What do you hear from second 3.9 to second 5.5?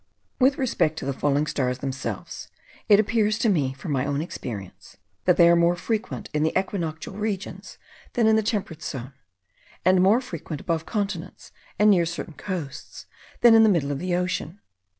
my own experience, that they